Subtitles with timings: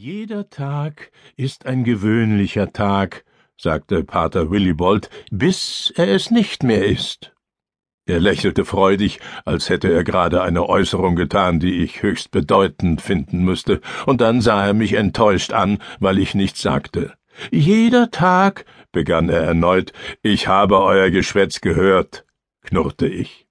[0.00, 3.24] Jeder Tag ist ein gewöhnlicher Tag,
[3.56, 7.32] sagte Pater Willibold, bis er es nicht mehr ist.
[8.06, 13.44] Er lächelte freudig, als hätte er gerade eine Äußerung getan, die ich höchst bedeutend finden
[13.44, 17.14] müsste, und dann sah er mich enttäuscht an, weil ich nichts sagte.
[17.50, 19.92] Jeder Tag, begann er erneut,
[20.22, 22.24] ich habe euer Geschwätz gehört,
[22.62, 23.48] knurrte ich.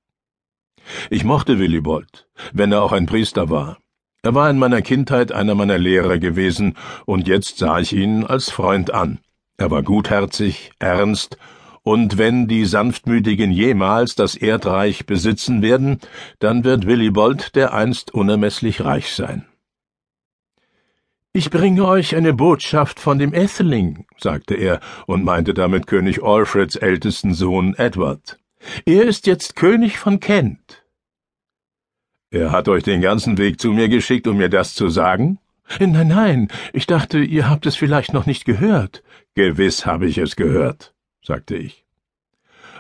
[1.10, 3.80] Ich mochte Willibold, wenn er auch ein Priester war.
[4.28, 6.76] Er war in meiner Kindheit einer meiner Lehrer gewesen,
[7.06, 9.20] und jetzt sah ich ihn als Freund an.
[9.56, 11.38] Er war gutherzig, ernst,
[11.82, 16.02] und wenn die Sanftmütigen jemals das Erdreich besitzen werden,
[16.40, 19.46] dann wird Willibold dereinst unermesslich reich sein.
[21.32, 26.76] Ich bringe euch eine Botschaft von dem Atheling, sagte er und meinte damit König Alfreds
[26.76, 28.38] ältesten Sohn Edward.
[28.84, 30.84] Er ist jetzt König von Kent.
[32.38, 35.40] Er hat euch den ganzen Weg zu mir geschickt, um mir das zu sagen?
[35.80, 39.02] Nein, nein, ich dachte, ihr habt es vielleicht noch nicht gehört.
[39.34, 41.84] Gewiss habe ich es gehört, sagte ich.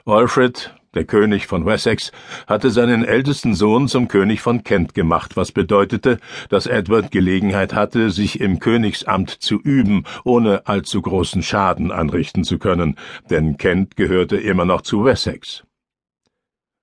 [0.06, 2.12] Alfred, der König von Wessex,
[2.46, 8.12] hatte seinen ältesten Sohn zum König von Kent gemacht, was bedeutete, dass Edward Gelegenheit hatte,
[8.12, 12.96] sich im Königsamt zu üben, ohne allzu großen Schaden anrichten zu können,
[13.32, 15.64] denn Kent gehörte immer noch zu Wessex.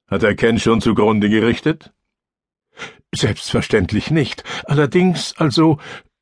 [0.08, 1.94] Hat er Kent schon zugrunde gerichtet?
[3.14, 4.44] Selbstverständlich nicht.
[4.64, 5.78] Allerdings, also,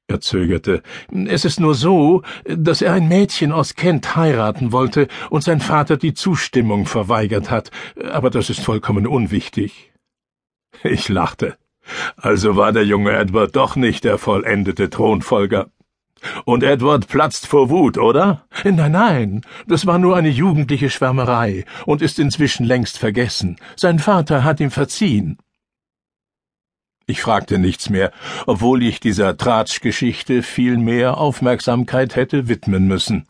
[0.08, 5.42] er zögerte, es ist nur so, dass er ein Mädchen aus Kent heiraten wollte und
[5.42, 7.70] sein Vater die Zustimmung verweigert hat,
[8.10, 9.92] aber das ist vollkommen unwichtig.
[10.82, 11.56] Ich lachte.
[12.16, 15.70] Also war der junge Edward doch nicht der vollendete Thronfolger.
[16.44, 18.44] Und Edward platzt vor Wut, oder?
[18.64, 23.56] Nein, nein, das war nur eine jugendliche Schwärmerei und ist inzwischen längst vergessen.
[23.76, 25.38] Sein Vater hat ihm verziehen.
[27.06, 28.12] Ich fragte nichts mehr,
[28.46, 33.26] obwohl ich dieser Tratschgeschichte viel mehr Aufmerksamkeit hätte widmen müssen.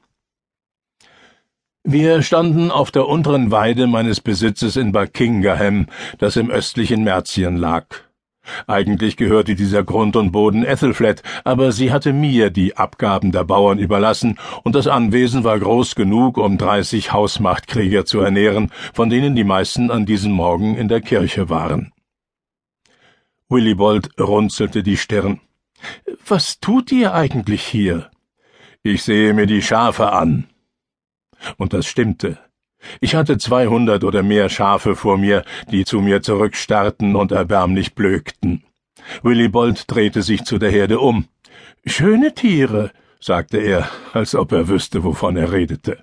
[1.85, 5.87] Wir standen auf der unteren Weide meines Besitzes in Buckingham,
[6.19, 7.87] das im östlichen Merzien lag.
[8.67, 13.79] Eigentlich gehörte dieser Grund und Boden Ethelflatt, aber sie hatte mir die Abgaben der Bauern
[13.79, 19.45] überlassen, und das Anwesen war groß genug, um dreißig Hausmachtkrieger zu ernähren, von denen die
[19.45, 21.93] meisten an diesem Morgen in der Kirche waren.
[23.53, 25.39] Willibold runzelte die Stirn.
[26.27, 28.11] Was tut ihr eigentlich hier?
[28.83, 30.47] Ich sehe mir die Schafe an.
[31.59, 32.39] Und das stimmte.
[33.01, 38.65] Ich hatte zweihundert oder mehr Schafe vor mir, die zu mir zurückstarrten und erbärmlich blökten.
[39.23, 41.27] Willibold drehte sich zu der Herde um.
[41.85, 42.91] Schöne Tiere,
[43.21, 46.03] sagte er, als ob er wüsste, wovon er redete.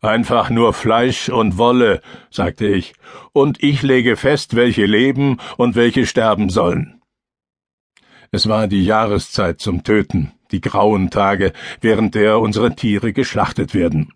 [0.00, 2.94] Einfach nur Fleisch und Wolle, sagte ich,
[3.32, 7.00] und ich lege fest, welche leben und welche sterben sollen.
[8.30, 14.12] Es war die Jahreszeit zum Töten, die grauen Tage, während der unsere Tiere geschlachtet werden.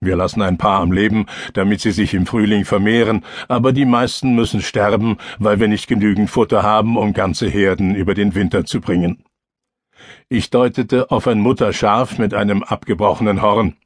[0.00, 4.34] Wir lassen ein paar am Leben, damit sie sich im Frühling vermehren, aber die meisten
[4.34, 8.80] müssen sterben, weil wir nicht genügend Futter haben, um ganze Herden über den Winter zu
[8.80, 9.24] bringen.
[10.28, 13.76] Ich deutete auf ein Mutterschaf mit einem abgebrochenen Horn.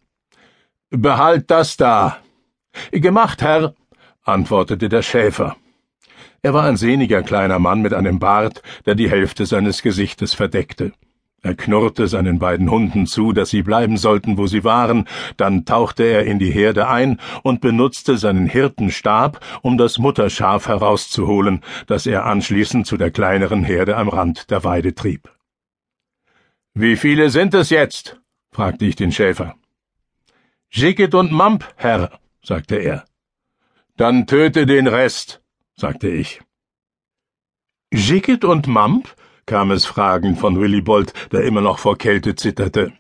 [0.91, 2.17] Behalt das da.
[2.93, 3.75] Gemacht, Herr,
[4.25, 5.57] antwortete der Schäfer.
[6.41, 10.93] Er war ein sehniger kleiner Mann mit einem Bart, der die Hälfte seines Gesichtes verdeckte.
[11.43, 15.07] Er knurrte seinen beiden Hunden zu, dass sie bleiben sollten, wo sie waren,
[15.37, 21.63] dann tauchte er in die Herde ein und benutzte seinen Hirtenstab, um das Mutterschaf herauszuholen,
[21.87, 25.29] das er anschließend zu der kleineren Herde am Rand der Weide trieb.
[26.73, 28.21] Wie viele sind es jetzt?
[28.51, 29.55] fragte ich den Schäfer.
[30.71, 33.05] Schicket und Mamp, Herr, sagte er.
[33.97, 35.41] Dann töte den Rest,
[35.77, 36.41] sagte ich.
[37.93, 39.15] Schicket und Mamp?
[39.47, 42.93] kam es fragend von Willibold, der immer noch vor Kälte zitterte.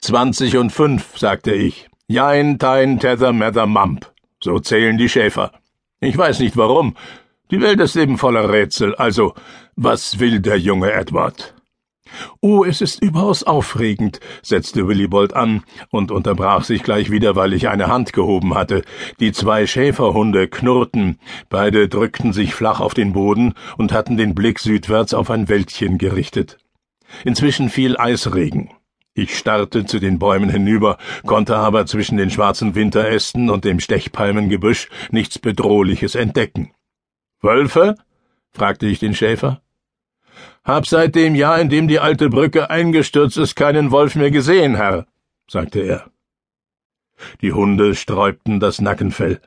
[0.00, 1.88] Zwanzig und fünf, sagte ich.
[2.08, 4.12] Jein, tein, tether, mether, Mamp.
[4.42, 5.52] So zählen die Schäfer.
[6.00, 6.96] Ich weiß nicht warum.
[7.52, 8.96] Die Welt ist eben voller Rätsel.
[8.96, 9.34] Also,
[9.76, 11.54] was will der junge Edward?
[12.40, 17.68] Oh, es ist überaus aufregend, setzte Willibold an und unterbrach sich gleich wieder, weil ich
[17.68, 18.82] eine Hand gehoben hatte.
[19.20, 21.18] Die zwei Schäferhunde knurrten,
[21.48, 25.98] beide drückten sich flach auf den Boden und hatten den Blick südwärts auf ein Wäldchen
[25.98, 26.58] gerichtet.
[27.24, 28.70] Inzwischen fiel Eisregen.
[29.14, 30.96] Ich starrte zu den Bäumen hinüber,
[31.26, 36.70] konnte aber zwischen den schwarzen Winterästen und dem Stechpalmengebüsch nichts Bedrohliches entdecken.
[37.40, 37.96] Wölfe?
[38.52, 39.60] fragte ich den Schäfer.
[40.64, 44.76] Hab seit dem Jahr, in dem die alte Brücke eingestürzt ist, keinen Wolf mehr gesehen,
[44.76, 45.06] Herr,
[45.48, 46.10] sagte er.
[47.40, 49.40] Die Hunde sträubten das Nackenfell.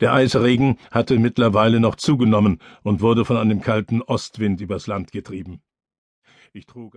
[0.00, 5.62] Der Eisregen hatte mittlerweile noch zugenommen und wurde von einem kalten Ostwind übers Land getrieben.
[6.52, 6.90] Ich trug